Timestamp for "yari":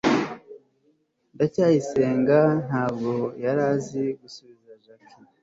3.43-3.61